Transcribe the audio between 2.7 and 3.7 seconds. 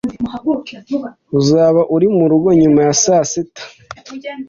ya saa sita?